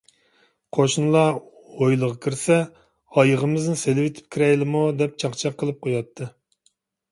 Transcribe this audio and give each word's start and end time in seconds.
قوشنىلار 0.77 1.35
ھويلىغا 1.81 2.17
كىرسە: 2.23 2.57
«ئايىغىمىزنى 3.17 3.77
سېلىۋېتىپ 3.83 4.33
كىرەيلىمۇ؟» 4.39 4.83
دەپ 5.05 5.23
چاقچاق 5.27 5.63
قىلىپ 5.63 5.81
قوياتتى. 5.87 6.33